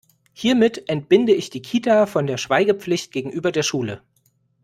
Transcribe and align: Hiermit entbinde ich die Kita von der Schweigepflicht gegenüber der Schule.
Hiermit 0.33 0.89
entbinde 0.89 1.31
ich 1.35 1.51
die 1.51 1.61
Kita 1.61 2.07
von 2.07 2.25
der 2.25 2.37
Schweigepflicht 2.37 3.11
gegenüber 3.11 3.51
der 3.51 3.61
Schule. 3.61 4.01